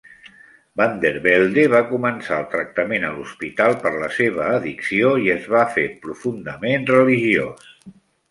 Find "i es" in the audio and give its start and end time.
5.25-5.45